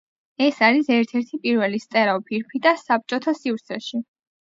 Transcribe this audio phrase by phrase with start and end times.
[0.45, 4.07] ეს არის ერთ-ერთი პირველი სტერეო ფირფიტა საბჭოთა სივრცეში.